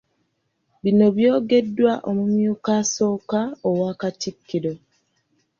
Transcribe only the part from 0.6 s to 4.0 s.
Bino byogeddwa omumyuka asooka owa